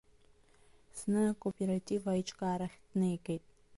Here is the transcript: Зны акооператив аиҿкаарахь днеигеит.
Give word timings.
Зны 0.97 1.21
акооператив 1.31 2.01
аиҿкаарахь 2.13 2.77
днеигеит. 2.89 3.43